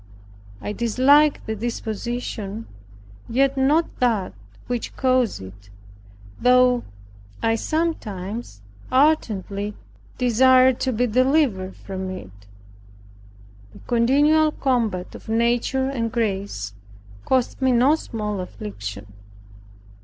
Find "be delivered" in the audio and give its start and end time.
10.91-11.75